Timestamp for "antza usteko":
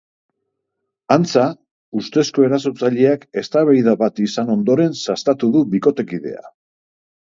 1.15-2.47